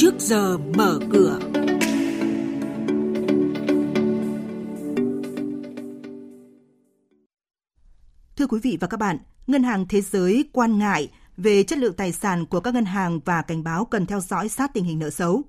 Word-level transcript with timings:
trước 0.00 0.14
giờ 0.18 0.58
mở 0.58 0.98
cửa. 1.12 1.38
Thưa 8.36 8.46
quý 8.46 8.60
vị 8.62 8.78
và 8.80 8.86
các 8.86 8.96
bạn, 8.96 9.18
Ngân 9.46 9.62
hàng 9.62 9.88
Thế 9.88 10.00
giới 10.00 10.44
quan 10.52 10.78
ngại 10.78 11.08
về 11.36 11.62
chất 11.62 11.78
lượng 11.78 11.92
tài 11.92 12.12
sản 12.12 12.46
của 12.46 12.60
các 12.60 12.74
ngân 12.74 12.84
hàng 12.84 13.20
và 13.24 13.42
cảnh 13.42 13.64
báo 13.64 13.84
cần 13.84 14.06
theo 14.06 14.20
dõi 14.20 14.48
sát 14.48 14.70
tình 14.74 14.84
hình 14.84 14.98
nợ 14.98 15.10
xấu. 15.10 15.42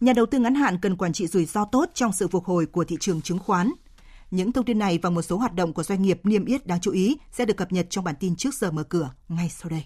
Nhà 0.00 0.12
đầu 0.12 0.26
tư 0.26 0.38
ngắn 0.38 0.54
hạn 0.54 0.78
cần 0.82 0.96
quản 0.96 1.12
trị 1.12 1.26
rủi 1.26 1.44
ro 1.44 1.64
tốt 1.64 1.90
trong 1.94 2.12
sự 2.12 2.28
phục 2.28 2.44
hồi 2.44 2.66
của 2.66 2.84
thị 2.84 2.96
trường 3.00 3.22
chứng 3.22 3.38
khoán. 3.38 3.72
Những 4.30 4.52
thông 4.52 4.64
tin 4.64 4.78
này 4.78 4.98
và 5.02 5.10
một 5.10 5.22
số 5.22 5.36
hoạt 5.36 5.54
động 5.54 5.72
của 5.72 5.82
doanh 5.82 6.02
nghiệp 6.02 6.20
niêm 6.24 6.44
yết 6.44 6.66
đáng 6.66 6.80
chú 6.80 6.90
ý 6.90 7.16
sẽ 7.32 7.44
được 7.44 7.56
cập 7.56 7.72
nhật 7.72 7.86
trong 7.90 8.04
bản 8.04 8.14
tin 8.20 8.36
trước 8.36 8.54
giờ 8.54 8.70
mở 8.70 8.82
cửa 8.82 9.10
ngay 9.28 9.48
sau 9.48 9.70
đây. 9.70 9.84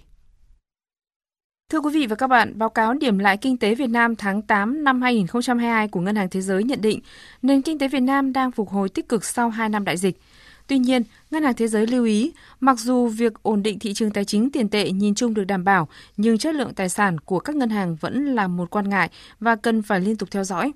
Thưa 1.72 1.80
quý 1.80 1.90
vị 1.92 2.06
và 2.06 2.16
các 2.16 2.26
bạn, 2.26 2.58
báo 2.58 2.68
cáo 2.68 2.94
điểm 2.94 3.18
lại 3.18 3.36
kinh 3.36 3.56
tế 3.56 3.74
Việt 3.74 3.90
Nam 3.90 4.16
tháng 4.16 4.42
8 4.42 4.84
năm 4.84 5.02
2022 5.02 5.88
của 5.88 6.00
Ngân 6.00 6.16
hàng 6.16 6.28
Thế 6.30 6.40
giới 6.40 6.64
nhận 6.64 6.80
định 6.80 7.00
nền 7.42 7.62
kinh 7.62 7.78
tế 7.78 7.88
Việt 7.88 8.00
Nam 8.00 8.32
đang 8.32 8.50
phục 8.50 8.68
hồi 8.68 8.88
tích 8.88 9.08
cực 9.08 9.24
sau 9.24 9.50
2 9.50 9.68
năm 9.68 9.84
đại 9.84 9.96
dịch. 9.96 10.20
Tuy 10.66 10.78
nhiên, 10.78 11.02
Ngân 11.30 11.42
hàng 11.42 11.54
Thế 11.54 11.68
giới 11.68 11.86
lưu 11.86 12.04
ý, 12.04 12.32
mặc 12.60 12.78
dù 12.78 13.06
việc 13.06 13.32
ổn 13.42 13.62
định 13.62 13.78
thị 13.78 13.94
trường 13.94 14.10
tài 14.10 14.24
chính 14.24 14.50
tiền 14.50 14.68
tệ 14.68 14.90
nhìn 14.90 15.14
chung 15.14 15.34
được 15.34 15.44
đảm 15.44 15.64
bảo, 15.64 15.88
nhưng 16.16 16.38
chất 16.38 16.54
lượng 16.54 16.74
tài 16.74 16.88
sản 16.88 17.20
của 17.20 17.38
các 17.38 17.56
ngân 17.56 17.70
hàng 17.70 17.96
vẫn 18.00 18.34
là 18.34 18.48
một 18.48 18.70
quan 18.70 18.88
ngại 18.88 19.10
và 19.40 19.56
cần 19.56 19.82
phải 19.82 20.00
liên 20.00 20.16
tục 20.16 20.30
theo 20.30 20.44
dõi. 20.44 20.72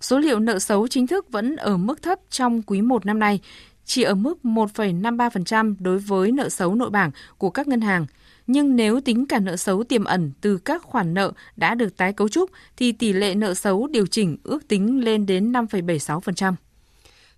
Số 0.00 0.18
liệu 0.18 0.38
nợ 0.38 0.58
xấu 0.58 0.88
chính 0.88 1.06
thức 1.06 1.30
vẫn 1.30 1.56
ở 1.56 1.76
mức 1.76 2.02
thấp 2.02 2.18
trong 2.30 2.62
quý 2.62 2.82
1 2.82 3.06
năm 3.06 3.18
nay, 3.18 3.40
chỉ 3.92 4.02
ở 4.02 4.14
mức 4.14 4.38
1,53% 4.42 5.74
đối 5.78 5.98
với 5.98 6.32
nợ 6.32 6.48
xấu 6.48 6.74
nội 6.74 6.90
bảng 6.90 7.10
của 7.38 7.50
các 7.50 7.68
ngân 7.68 7.80
hàng– 7.80 8.06
nhưng 8.46 8.76
nếu 8.76 9.00
tính 9.00 9.26
cả 9.26 9.38
nợ 9.38 9.56
xấu 9.56 9.84
tiềm 9.84 10.04
ẩn 10.04 10.32
từ 10.40 10.58
các 10.58 10.82
khoản 10.82 11.14
nợ 11.14 11.32
đã 11.56 11.74
được 11.74 11.96
tái 11.96 12.12
cấu 12.12 12.28
trúc 12.28 12.50
thì 12.76 12.92
tỷ 12.92 13.12
lệ 13.12 13.34
nợ 13.34 13.54
xấu 13.54 13.86
điều 13.86 14.06
chỉnh 14.06 14.36
ước 14.42 14.68
tính 14.68 15.04
lên 15.04 15.26
đến 15.26 15.52
5,76%. 15.52 16.54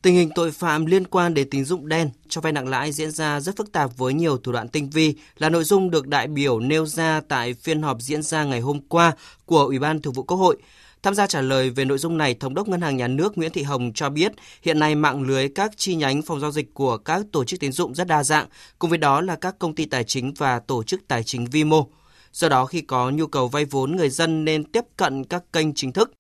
Tình 0.02 0.14
hình 0.14 0.30
tội 0.34 0.50
phạm 0.50 0.86
liên 0.86 1.04
quan 1.04 1.34
đến 1.34 1.50
tín 1.50 1.64
dụng 1.64 1.88
đen, 1.88 2.10
cho 2.28 2.40
vay 2.40 2.52
nặng 2.52 2.68
lãi 2.68 2.92
diễn 2.92 3.10
ra 3.10 3.40
rất 3.40 3.56
phức 3.56 3.72
tạp 3.72 3.96
với 3.96 4.14
nhiều 4.14 4.38
thủ 4.38 4.52
đoạn 4.52 4.68
tinh 4.68 4.90
vi 4.90 5.14
là 5.38 5.48
nội 5.48 5.64
dung 5.64 5.90
được 5.90 6.06
đại 6.06 6.26
biểu 6.26 6.60
nêu 6.60 6.86
ra 6.86 7.20
tại 7.28 7.54
phiên 7.54 7.82
họp 7.82 8.00
diễn 8.00 8.22
ra 8.22 8.44
ngày 8.44 8.60
hôm 8.60 8.80
qua 8.88 9.12
của 9.46 9.64
Ủy 9.64 9.78
ban 9.78 10.02
Thường 10.02 10.12
vụ 10.12 10.22
Quốc 10.22 10.36
hội. 10.36 10.56
Tham 11.04 11.14
gia 11.14 11.26
trả 11.26 11.40
lời 11.40 11.70
về 11.70 11.84
nội 11.84 11.98
dung 11.98 12.18
này, 12.18 12.34
Thống 12.34 12.54
đốc 12.54 12.68
Ngân 12.68 12.80
hàng 12.80 12.96
Nhà 12.96 13.08
nước 13.08 13.38
Nguyễn 13.38 13.52
Thị 13.52 13.62
Hồng 13.62 13.92
cho 13.92 14.10
biết 14.10 14.32
hiện 14.62 14.78
nay 14.78 14.94
mạng 14.94 15.22
lưới 15.22 15.48
các 15.48 15.70
chi 15.76 15.94
nhánh 15.94 16.22
phòng 16.22 16.40
giao 16.40 16.50
dịch 16.50 16.74
của 16.74 16.96
các 16.96 17.26
tổ 17.32 17.44
chức 17.44 17.60
tín 17.60 17.72
dụng 17.72 17.94
rất 17.94 18.06
đa 18.06 18.24
dạng, 18.24 18.46
cùng 18.78 18.90
với 18.90 18.98
đó 18.98 19.20
là 19.20 19.36
các 19.36 19.58
công 19.58 19.74
ty 19.74 19.84
tài 19.84 20.04
chính 20.04 20.32
và 20.34 20.58
tổ 20.58 20.82
chức 20.82 21.00
tài 21.08 21.22
chính 21.22 21.44
vi 21.44 21.64
mô. 21.64 21.86
Do 22.32 22.48
đó 22.48 22.66
khi 22.66 22.80
có 22.80 23.10
nhu 23.10 23.26
cầu 23.26 23.48
vay 23.48 23.64
vốn, 23.64 23.96
người 23.96 24.10
dân 24.10 24.44
nên 24.44 24.64
tiếp 24.64 24.84
cận 24.96 25.24
các 25.24 25.42
kênh 25.52 25.74
chính 25.74 25.92
thức. 25.92 26.12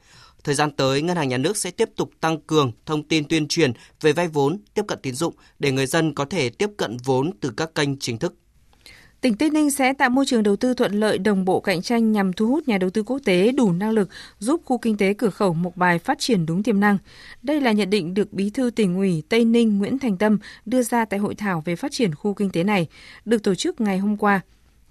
Thời 0.44 0.54
gian 0.54 0.70
tới, 0.70 1.02
Ngân 1.02 1.16
hàng 1.16 1.28
Nhà 1.28 1.38
nước 1.38 1.56
sẽ 1.56 1.70
tiếp 1.70 1.88
tục 1.96 2.10
tăng 2.20 2.40
cường 2.40 2.72
thông 2.86 3.08
tin 3.08 3.28
tuyên 3.28 3.48
truyền 3.48 3.72
về 4.00 4.12
vay 4.12 4.28
vốn, 4.28 4.58
tiếp 4.74 4.82
cận 4.88 4.98
tín 5.02 5.14
dụng 5.14 5.34
để 5.58 5.72
người 5.72 5.86
dân 5.86 6.14
có 6.14 6.24
thể 6.24 6.50
tiếp 6.50 6.70
cận 6.76 6.96
vốn 7.04 7.30
từ 7.40 7.52
các 7.56 7.74
kênh 7.74 7.98
chính 7.98 8.18
thức. 8.18 8.34
Tỉnh 9.24 9.34
Tây 9.34 9.50
Ninh 9.50 9.70
sẽ 9.70 9.92
tạo 9.92 10.10
môi 10.10 10.26
trường 10.26 10.42
đầu 10.42 10.56
tư 10.56 10.74
thuận 10.74 10.92
lợi 10.92 11.18
đồng 11.18 11.44
bộ 11.44 11.60
cạnh 11.60 11.82
tranh 11.82 12.12
nhằm 12.12 12.32
thu 12.32 12.46
hút 12.46 12.68
nhà 12.68 12.78
đầu 12.78 12.90
tư 12.90 13.02
quốc 13.02 13.18
tế 13.24 13.52
đủ 13.52 13.72
năng 13.72 13.90
lực 13.90 14.08
giúp 14.38 14.60
khu 14.64 14.78
kinh 14.78 14.96
tế 14.96 15.14
cửa 15.14 15.30
khẩu 15.30 15.54
Mộc 15.54 15.76
Bài 15.76 15.98
phát 15.98 16.18
triển 16.18 16.46
đúng 16.46 16.62
tiềm 16.62 16.80
năng. 16.80 16.98
Đây 17.42 17.60
là 17.60 17.72
nhận 17.72 17.90
định 17.90 18.14
được 18.14 18.32
Bí 18.32 18.50
thư 18.50 18.70
tỉnh 18.70 18.96
ủy 18.96 19.22
Tây 19.28 19.44
Ninh 19.44 19.78
Nguyễn 19.78 19.98
Thành 19.98 20.16
Tâm 20.16 20.38
đưa 20.66 20.82
ra 20.82 21.04
tại 21.04 21.20
hội 21.20 21.34
thảo 21.34 21.62
về 21.64 21.76
phát 21.76 21.92
triển 21.92 22.14
khu 22.14 22.34
kinh 22.34 22.50
tế 22.50 22.64
này, 22.64 22.86
được 23.24 23.42
tổ 23.42 23.54
chức 23.54 23.80
ngày 23.80 23.98
hôm 23.98 24.16
qua. 24.16 24.40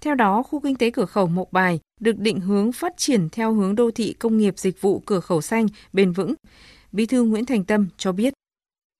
Theo 0.00 0.14
đó, 0.14 0.42
khu 0.42 0.60
kinh 0.60 0.76
tế 0.76 0.90
cửa 0.90 1.06
khẩu 1.06 1.26
Mộc 1.26 1.52
Bài 1.52 1.80
được 2.00 2.18
định 2.18 2.40
hướng 2.40 2.72
phát 2.72 2.92
triển 2.96 3.28
theo 3.32 3.52
hướng 3.52 3.74
đô 3.74 3.90
thị 3.90 4.12
công 4.18 4.38
nghiệp 4.38 4.54
dịch 4.58 4.80
vụ 4.80 5.02
cửa 5.06 5.20
khẩu 5.20 5.40
xanh 5.40 5.66
bền 5.92 6.12
vững. 6.12 6.34
Bí 6.92 7.06
thư 7.06 7.22
Nguyễn 7.22 7.46
Thành 7.46 7.64
Tâm 7.64 7.86
cho 7.96 8.12
biết 8.12 8.33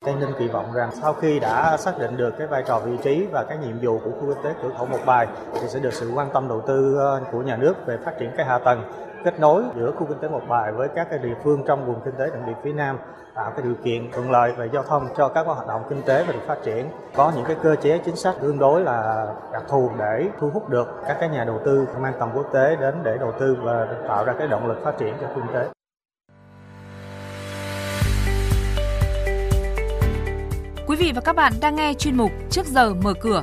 Tây 0.05 0.15
Ninh 0.21 0.33
kỳ 0.39 0.49
vọng 0.49 0.73
rằng 0.75 0.91
sau 1.03 1.13
khi 1.13 1.41
đã 1.41 1.77
xác 1.77 1.99
định 1.99 2.17
được 2.17 2.35
cái 2.39 2.47
vai 2.47 2.63
trò 2.67 2.79
vị 2.79 2.97
trí 3.03 3.27
và 3.33 3.45
cái 3.49 3.59
nhiệm 3.59 3.79
vụ 3.83 3.99
của 4.05 4.11
khu 4.11 4.35
kinh 4.35 4.45
tế 4.45 4.55
cửa 4.63 4.71
khẩu 4.79 4.87
Một 4.87 4.99
Bài, 5.07 5.27
thì 5.55 5.69
sẽ 5.69 5.81
được 5.81 5.93
sự 5.93 6.13
quan 6.15 6.31
tâm 6.33 6.49
đầu 6.49 6.61
tư 6.61 6.97
ờ, 6.99 7.21
của 7.33 7.43
nhà 7.43 7.57
nước 7.57 7.87
về 7.87 7.97
phát 8.05 8.19
triển 8.19 8.31
cái 8.37 8.47
hạ 8.47 8.59
tầng 8.59 8.83
kết 9.25 9.41
nối 9.41 9.65
giữa 9.77 9.93
khu 9.97 10.07
kinh 10.07 10.19
tế 10.19 10.29
Một 10.29 10.43
Bài 10.49 10.73
với 10.73 10.89
các 10.95 11.07
cái 11.11 11.19
địa 11.19 11.35
phương 11.45 11.63
trong 11.67 11.87
vùng 11.87 12.01
kinh 12.05 12.15
tế 12.19 12.31
trọng 12.31 12.47
điểm 12.47 12.57
phía 12.63 12.73
Nam, 12.73 12.99
tạo 13.35 13.53
cái 13.57 13.63
điều 13.63 13.75
kiện 13.85 14.11
thuận 14.13 14.31
lợi 14.31 14.53
về 14.53 14.69
giao 14.73 14.83
thông 14.83 15.09
cho 15.17 15.29
các 15.29 15.47
hoạt 15.47 15.67
động 15.67 15.83
kinh 15.89 16.03
tế 16.03 16.25
và 16.27 16.33
được 16.33 16.47
phát 16.47 16.59
triển. 16.65 16.89
Có 17.17 17.33
những 17.37 17.45
cái 17.45 17.57
cơ 17.63 17.77
chế 17.77 17.99
chính 17.99 18.17
sách 18.17 18.35
tương 18.41 18.59
đối 18.59 18.81
là 18.81 19.27
đặc 19.53 19.63
thù 19.69 19.91
để 19.99 20.29
thu 20.41 20.51
hút 20.51 20.69
được 20.69 21.03
các 21.07 21.17
cái 21.21 21.29
nhà 21.29 21.45
đầu 21.45 21.61
tư 21.65 21.87
mang 22.01 22.15
tầm 22.21 22.31
quốc 22.35 22.47
tế 22.53 22.77
đến 22.81 22.95
để 23.03 23.17
đầu 23.21 23.33
tư 23.41 23.57
và 23.63 23.87
tạo 24.09 24.25
ra 24.25 24.35
cái 24.39 24.49
động 24.49 24.67
lực 24.67 24.85
phát 24.85 24.99
triển 24.99 25.15
cho 25.21 25.27
kinh 25.35 25.47
tế. 25.55 25.74
Quý 30.95 31.07
vị 31.07 31.13
và 31.13 31.21
các 31.21 31.37
bạn 31.37 31.53
đang 31.61 31.77
nghe 31.77 31.95
chuyên 31.95 32.17
mục 32.17 32.33
Trước 32.51 32.67
giờ 32.67 32.95
mở 32.95 33.15
cửa. 33.21 33.43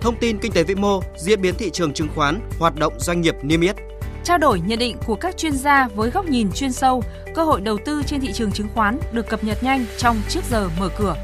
Thông 0.00 0.16
tin 0.20 0.38
kinh 0.38 0.52
tế 0.52 0.62
vĩ 0.62 0.74
mô, 0.74 1.00
diễn 1.16 1.40
biến 1.40 1.54
thị 1.58 1.70
trường 1.70 1.92
chứng 1.92 2.08
khoán, 2.14 2.40
hoạt 2.58 2.76
động 2.76 2.92
doanh 2.98 3.20
nghiệp 3.20 3.34
niêm 3.42 3.60
yết. 3.60 3.76
Trao 4.24 4.38
đổi 4.38 4.60
nhận 4.60 4.78
định 4.78 4.96
của 5.06 5.16
các 5.16 5.36
chuyên 5.36 5.52
gia 5.52 5.88
với 5.88 6.10
góc 6.10 6.26
nhìn 6.26 6.52
chuyên 6.52 6.72
sâu, 6.72 7.02
cơ 7.34 7.44
hội 7.44 7.60
đầu 7.60 7.78
tư 7.84 8.02
trên 8.06 8.20
thị 8.20 8.32
trường 8.32 8.52
chứng 8.52 8.68
khoán 8.74 8.98
được 9.12 9.28
cập 9.28 9.44
nhật 9.44 9.62
nhanh 9.62 9.86
trong 9.98 10.16
Trước 10.28 10.40
giờ 10.50 10.68
mở 10.78 10.88
cửa. 10.98 11.16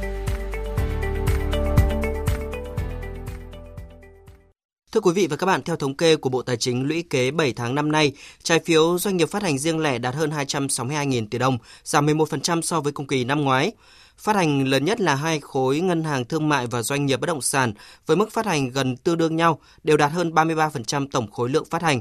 Thưa 4.92 5.00
quý 5.00 5.12
vị 5.14 5.26
và 5.26 5.36
các 5.36 5.46
bạn, 5.46 5.62
theo 5.62 5.76
thống 5.76 5.96
kê 5.96 6.16
của 6.16 6.28
Bộ 6.28 6.42
Tài 6.42 6.56
chính 6.56 6.88
lũy 6.88 7.04
kế 7.10 7.30
7 7.30 7.52
tháng 7.52 7.74
năm 7.74 7.92
nay, 7.92 8.12
trái 8.42 8.60
phiếu 8.64 8.98
doanh 8.98 9.16
nghiệp 9.16 9.28
phát 9.30 9.42
hành 9.42 9.58
riêng 9.58 9.78
lẻ 9.78 9.98
đạt 9.98 10.14
hơn 10.14 10.30
262.000 10.30 11.26
tỷ 11.30 11.38
đồng, 11.38 11.58
giảm 11.84 12.06
11% 12.06 12.60
so 12.60 12.80
với 12.80 12.92
cùng 12.92 13.06
kỳ 13.06 13.24
năm 13.24 13.40
ngoái. 13.40 13.72
Phát 14.20 14.36
hành 14.36 14.68
lớn 14.68 14.84
nhất 14.84 15.00
là 15.00 15.14
hai 15.14 15.40
khối 15.40 15.80
ngân 15.80 16.04
hàng 16.04 16.24
thương 16.24 16.48
mại 16.48 16.66
và 16.66 16.82
doanh 16.82 17.06
nghiệp 17.06 17.20
bất 17.20 17.26
động 17.26 17.40
sản 17.40 17.72
với 18.06 18.16
mức 18.16 18.32
phát 18.32 18.46
hành 18.46 18.70
gần 18.70 18.96
tương 18.96 19.18
đương 19.18 19.36
nhau, 19.36 19.60
đều 19.82 19.96
đạt 19.96 20.12
hơn 20.12 20.30
33% 20.30 21.06
tổng 21.12 21.30
khối 21.30 21.50
lượng 21.50 21.64
phát 21.70 21.82
hành. 21.82 22.00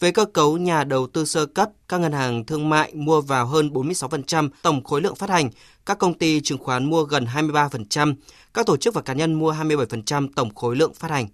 Về 0.00 0.10
cơ 0.10 0.24
cấu 0.24 0.56
nhà 0.56 0.84
đầu 0.84 1.06
tư 1.06 1.24
sơ 1.24 1.46
cấp, 1.46 1.70
các 1.88 2.00
ngân 2.00 2.12
hàng 2.12 2.44
thương 2.44 2.68
mại 2.68 2.94
mua 2.94 3.20
vào 3.20 3.46
hơn 3.46 3.68
46% 3.68 4.48
tổng 4.62 4.84
khối 4.84 5.00
lượng 5.00 5.14
phát 5.14 5.30
hành, 5.30 5.50
các 5.86 5.98
công 5.98 6.14
ty 6.14 6.40
chứng 6.40 6.58
khoán 6.58 6.90
mua 6.90 7.02
gần 7.02 7.26
23%, 7.34 8.14
các 8.54 8.66
tổ 8.66 8.76
chức 8.76 8.94
và 8.94 9.02
cá 9.02 9.12
nhân 9.12 9.34
mua 9.34 9.52
27% 9.52 10.28
tổng 10.36 10.54
khối 10.54 10.76
lượng 10.76 10.94
phát 10.94 11.10
hành. 11.10 11.26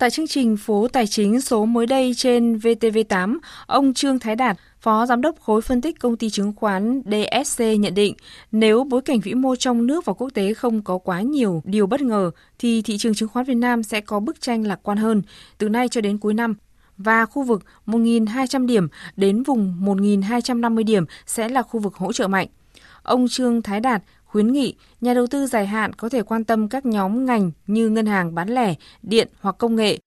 Tại 0.00 0.10
chương 0.10 0.26
trình 0.26 0.56
Phố 0.56 0.88
Tài 0.88 1.06
chính 1.06 1.40
số 1.40 1.64
mới 1.64 1.86
đây 1.86 2.12
trên 2.16 2.56
VTV8, 2.56 3.38
ông 3.66 3.94
Trương 3.94 4.18
Thái 4.18 4.36
Đạt, 4.36 4.56
Phó 4.80 5.06
Giám 5.06 5.20
đốc 5.20 5.40
khối 5.40 5.60
phân 5.62 5.80
tích 5.80 6.00
công 6.00 6.16
ty 6.16 6.30
chứng 6.30 6.52
khoán 6.56 7.02
DSC 7.04 7.60
nhận 7.78 7.94
định, 7.94 8.14
nếu 8.52 8.84
bối 8.84 9.02
cảnh 9.02 9.20
vĩ 9.20 9.34
mô 9.34 9.56
trong 9.56 9.86
nước 9.86 10.04
và 10.04 10.12
quốc 10.12 10.30
tế 10.34 10.54
không 10.54 10.82
có 10.82 10.98
quá 10.98 11.20
nhiều 11.20 11.62
điều 11.64 11.86
bất 11.86 12.00
ngờ, 12.00 12.30
thì 12.58 12.82
thị 12.82 12.98
trường 12.98 13.14
chứng 13.14 13.28
khoán 13.28 13.46
Việt 13.46 13.54
Nam 13.54 13.82
sẽ 13.82 14.00
có 14.00 14.20
bức 14.20 14.40
tranh 14.40 14.66
lạc 14.66 14.80
quan 14.82 14.98
hơn 14.98 15.22
từ 15.58 15.68
nay 15.68 15.88
cho 15.88 16.00
đến 16.00 16.18
cuối 16.18 16.34
năm 16.34 16.54
và 16.96 17.26
khu 17.26 17.42
vực 17.42 17.62
1.200 17.86 18.66
điểm 18.66 18.88
đến 19.16 19.42
vùng 19.42 19.74
1.250 19.80 20.84
điểm 20.84 21.04
sẽ 21.26 21.48
là 21.48 21.62
khu 21.62 21.80
vực 21.80 21.94
hỗ 21.94 22.12
trợ 22.12 22.28
mạnh. 22.28 22.48
Ông 23.02 23.26
Trương 23.28 23.62
Thái 23.62 23.80
Đạt 23.80 24.02
khuyến 24.24 24.52
nghị 24.52 24.74
nhà 25.00 25.14
đầu 25.14 25.26
tư 25.26 25.46
dài 25.46 25.66
hạn 25.66 25.92
có 25.92 26.08
thể 26.08 26.22
quan 26.22 26.44
tâm 26.44 26.68
các 26.68 26.86
nhóm 26.86 27.26
ngành 27.26 27.50
như 27.66 27.88
ngân 27.88 28.06
hàng 28.06 28.34
bán 28.34 28.48
lẻ, 28.48 28.74
điện 29.02 29.28
hoặc 29.40 29.58
công 29.58 29.76
nghệ, 29.76 29.98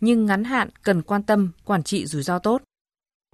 nhưng 0.00 0.26
ngắn 0.26 0.44
hạn 0.44 0.68
cần 0.82 1.02
quan 1.02 1.22
tâm 1.22 1.50
quản 1.64 1.82
trị 1.82 2.06
rủi 2.06 2.22
ro 2.22 2.38
tốt. 2.38 2.62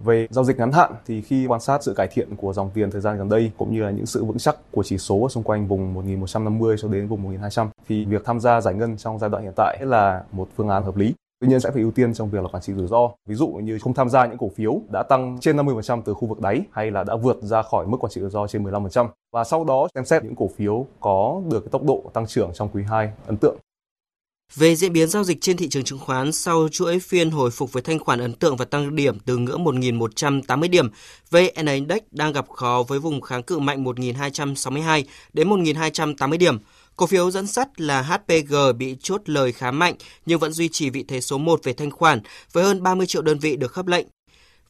Về 0.03 0.27
giao 0.29 0.43
dịch 0.43 0.57
ngắn 0.57 0.71
hạn 0.71 0.91
thì 1.05 1.21
khi 1.21 1.47
quan 1.47 1.59
sát 1.59 1.83
sự 1.83 1.93
cải 1.97 2.07
thiện 2.07 2.35
của 2.35 2.53
dòng 2.53 2.69
tiền 2.73 2.91
thời 2.91 3.01
gian 3.01 3.17
gần 3.17 3.29
đây, 3.29 3.51
cũng 3.57 3.73
như 3.73 3.83
là 3.83 3.91
những 3.91 4.05
sự 4.05 4.25
vững 4.25 4.37
chắc 4.37 4.57
của 4.71 4.83
chỉ 4.83 4.97
số 4.97 5.29
xung 5.29 5.43
quanh 5.43 5.67
vùng 5.67 5.93
1150 5.93 6.75
cho 6.79 6.87
đến 6.87 7.07
vùng 7.07 7.23
1200 7.23 7.69
thì 7.87 8.05
việc 8.05 8.25
tham 8.25 8.39
gia 8.39 8.61
giải 8.61 8.73
ngân 8.73 8.97
trong 8.97 9.19
giai 9.19 9.29
đoạn 9.29 9.43
hiện 9.43 9.53
tại 9.55 9.77
là 9.81 10.23
một 10.31 10.49
phương 10.55 10.69
án 10.69 10.83
hợp 10.83 10.97
lý. 10.97 11.13
Tuy 11.39 11.47
nhiên 11.47 11.59
sẽ 11.59 11.71
phải 11.71 11.81
ưu 11.81 11.91
tiên 11.91 12.13
trong 12.13 12.29
việc 12.29 12.41
là 12.41 12.47
quản 12.51 12.63
trị 12.63 12.73
rủi 12.73 12.87
ro. 12.87 13.09
Ví 13.29 13.35
dụ 13.35 13.47
như 13.47 13.79
không 13.79 13.93
tham 13.93 14.09
gia 14.09 14.25
những 14.25 14.37
cổ 14.37 14.49
phiếu 14.55 14.81
đã 14.93 15.03
tăng 15.09 15.37
trên 15.41 15.57
50% 15.57 16.01
từ 16.05 16.13
khu 16.13 16.27
vực 16.27 16.41
đáy 16.41 16.61
hay 16.71 16.91
là 16.91 17.03
đã 17.03 17.15
vượt 17.15 17.37
ra 17.41 17.61
khỏi 17.61 17.87
mức 17.87 17.97
quản 17.99 18.11
trị 18.11 18.21
rủi 18.21 18.29
ro 18.29 18.47
trên 18.47 18.63
15% 18.63 19.07
và 19.33 19.43
sau 19.43 19.63
đó 19.63 19.87
xem 19.95 20.05
xét 20.05 20.23
những 20.23 20.35
cổ 20.35 20.49
phiếu 20.57 20.85
có 20.99 21.41
được 21.51 21.59
cái 21.59 21.69
tốc 21.71 21.83
độ 21.83 22.03
tăng 22.13 22.27
trưởng 22.27 22.51
trong 22.53 22.69
quý 22.73 22.83
2 22.83 23.11
ấn 23.27 23.37
tượng. 23.37 23.57
Về 24.55 24.75
diễn 24.75 24.93
biến 24.93 25.09
giao 25.09 25.23
dịch 25.23 25.41
trên 25.41 25.57
thị 25.57 25.69
trường 25.69 25.83
chứng 25.83 25.99
khoán 25.99 26.31
sau 26.31 26.67
chuỗi 26.71 26.99
phiên 26.99 27.31
hồi 27.31 27.51
phục 27.51 27.73
với 27.73 27.83
thanh 27.83 27.99
khoản 27.99 28.19
ấn 28.19 28.33
tượng 28.33 28.57
và 28.57 28.65
tăng 28.65 28.95
điểm 28.95 29.19
từ 29.19 29.37
ngưỡng 29.37 29.63
1.180 29.63 30.69
điểm, 30.69 30.89
VN 31.31 31.65
Index 31.65 31.99
đang 32.11 32.33
gặp 32.33 32.49
khó 32.49 32.83
với 32.87 32.99
vùng 32.99 33.21
kháng 33.21 33.43
cự 33.43 33.59
mạnh 33.59 33.83
1.262 33.83 35.03
đến 35.33 35.49
1.280 35.49 36.37
điểm. 36.37 36.57
Cổ 36.95 37.05
phiếu 37.05 37.31
dẫn 37.31 37.47
sắt 37.47 37.81
là 37.81 38.01
HPG 38.01 38.55
bị 38.77 38.95
chốt 39.01 39.21
lời 39.25 39.51
khá 39.51 39.71
mạnh 39.71 39.95
nhưng 40.25 40.39
vẫn 40.39 40.51
duy 40.51 40.69
trì 40.69 40.89
vị 40.89 41.05
thế 41.07 41.21
số 41.21 41.37
1 41.37 41.63
về 41.63 41.73
thanh 41.73 41.91
khoản 41.91 42.21
với 42.51 42.63
hơn 42.63 42.83
30 42.83 43.07
triệu 43.07 43.21
đơn 43.21 43.39
vị 43.39 43.55
được 43.55 43.71
khớp 43.71 43.87
lệnh. 43.87 44.07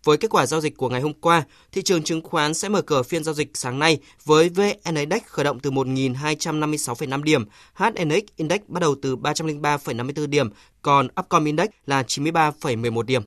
Với 0.08 0.18
kết 0.18 0.32
quả 0.32 0.46
giao 0.46 0.62
dịch 0.62 0.78
của 0.78 0.90
ngày 0.90 1.02
hôm 1.02 1.14
qua, 1.14 1.44
thị 1.72 1.82
trường 1.82 2.04
chứng 2.04 2.22
khoán 2.22 2.54
sẽ 2.54 2.70
mở 2.70 2.82
cửa 2.82 3.04
phiên 3.04 3.24
giao 3.24 3.34
dịch 3.34 3.52
sáng 3.54 3.80
nay 3.80 3.98
với 4.26 4.50
VN 4.50 4.96
Index 4.96 5.22
khởi 5.26 5.44
động 5.44 5.60
từ 5.60 5.72
1.256,5 5.72 7.24
điểm, 7.24 7.46
HNX 7.74 8.24
Index 8.36 8.60
bắt 8.68 8.80
đầu 8.80 8.96
từ 9.02 9.16
303,54 9.16 10.28
điểm, 10.28 10.50
còn 10.82 11.08
Upcom 11.20 11.46
Index 11.46 11.68
là 11.86 12.02
93,11 12.02 13.02
điểm. 13.02 13.22